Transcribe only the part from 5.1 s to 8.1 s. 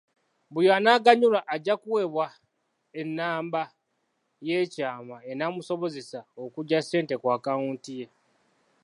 enaamusobozesa okuggya ssente ku akawunti ye